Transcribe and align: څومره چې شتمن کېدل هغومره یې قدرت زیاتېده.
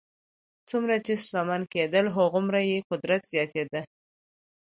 څومره 0.69 0.95
چې 1.05 1.13
شتمن 1.23 1.61
کېدل 1.73 2.05
هغومره 2.15 2.59
یې 2.69 2.77
قدرت 2.89 3.21
زیاتېده. 3.33 3.81